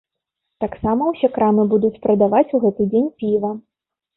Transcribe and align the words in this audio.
Таксама 0.63 1.09
ўсе 1.11 1.29
крамы 1.35 1.65
будуць 1.73 1.93
прадаваць 2.07 2.45
у 2.59 2.63
гэты 2.65 2.89
дзень 2.91 3.09
піва. 3.21 3.55